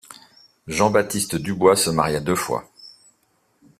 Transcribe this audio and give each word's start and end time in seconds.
Jean-Baptiste 0.65 1.35
Dubois 1.35 1.75
se 1.75 1.91
maria 1.91 2.19
deux 2.19 2.33
fois. 2.33 2.67